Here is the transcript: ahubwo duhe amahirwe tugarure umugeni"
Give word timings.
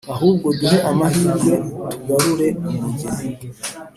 ahubwo 0.13 0.47
duhe 0.59 0.77
amahirwe 0.89 1.53
tugarure 1.91 2.47
umugeni" 2.69 3.25